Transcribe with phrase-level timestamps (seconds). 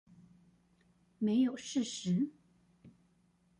[1.19, 2.31] 沒有事實